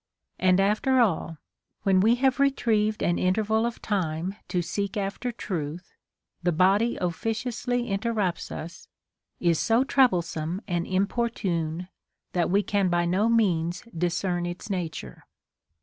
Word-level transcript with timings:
And 0.39 0.59
after 0.59 0.99
all, 0.99 1.37
when 1.83 2.01
λυο 2.01 2.17
have 2.17 2.39
retrieved 2.39 3.03
an 3.03 3.19
interval 3.19 3.67
of 3.67 3.83
time 3.83 4.33
to 4.47 4.63
seek 4.63 4.97
after 4.97 5.31
truth, 5.31 5.93
the 6.41 6.51
body 6.51 6.97
officiously 6.99 7.87
interrupts 7.87 8.51
us, 8.51 8.87
is 9.39 9.59
so 9.59 9.83
troublesome 9.83 10.59
and 10.67 10.87
importune, 10.87 11.87
that 12.33 12.49
we 12.49 12.63
can 12.63 12.89
by 12.89 13.05
no 13.05 13.29
means 13.29 13.83
dis 13.95 14.19
cern 14.19 14.47
its 14.49 14.71
nature. 14.71 15.23